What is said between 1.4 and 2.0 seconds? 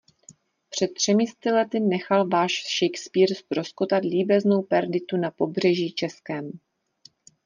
lety